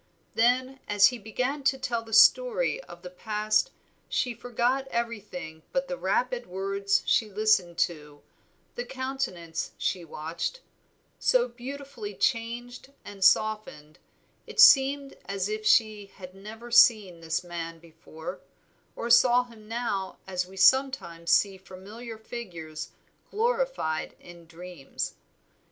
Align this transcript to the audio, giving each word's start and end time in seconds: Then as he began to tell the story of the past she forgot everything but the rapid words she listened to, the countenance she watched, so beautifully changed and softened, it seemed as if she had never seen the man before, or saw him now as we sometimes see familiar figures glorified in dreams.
Then 0.33 0.79
as 0.87 1.09
he 1.09 1.19
began 1.19 1.61
to 1.65 1.77
tell 1.77 2.01
the 2.01 2.11
story 2.11 2.83
of 2.85 3.03
the 3.03 3.09
past 3.11 3.69
she 4.09 4.33
forgot 4.33 4.87
everything 4.87 5.61
but 5.71 5.87
the 5.87 5.95
rapid 5.95 6.47
words 6.47 7.03
she 7.05 7.29
listened 7.29 7.77
to, 7.85 8.23
the 8.73 8.83
countenance 8.83 9.73
she 9.77 10.03
watched, 10.03 10.61
so 11.19 11.47
beautifully 11.47 12.15
changed 12.15 12.91
and 13.05 13.23
softened, 13.23 13.99
it 14.47 14.59
seemed 14.59 15.15
as 15.27 15.47
if 15.47 15.67
she 15.67 16.07
had 16.15 16.33
never 16.33 16.71
seen 16.71 17.19
the 17.21 17.45
man 17.47 17.77
before, 17.77 18.39
or 18.95 19.11
saw 19.11 19.43
him 19.43 19.67
now 19.67 20.17
as 20.25 20.47
we 20.47 20.57
sometimes 20.57 21.29
see 21.29 21.59
familiar 21.59 22.17
figures 22.17 22.89
glorified 23.29 24.15
in 24.19 24.47
dreams. 24.47 25.13